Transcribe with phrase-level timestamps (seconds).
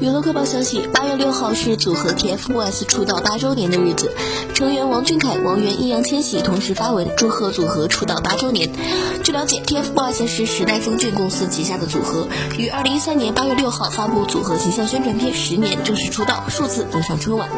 [0.00, 4.14] 娱乐快报消息八月六号是组合 tfboys 出道八周年的日子
[4.54, 8.70] 成员王俊凯王源易烊千玺同时发文祝贺组合出道八周年。
[9.24, 17.48] 据了解 tfboys 是时代峰峻公司旗下的组合于二零一三年八月六号发布组合形象宣传片十年正式出道数次登上春晚。